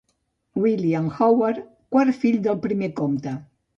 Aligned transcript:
William 0.55 1.11
Howard, 1.19 1.61
quart 1.93 2.19
fill 2.23 2.41
del 2.49 2.59
primer 2.67 2.91
comte. 3.03 3.37